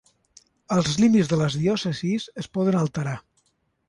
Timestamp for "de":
1.33-1.37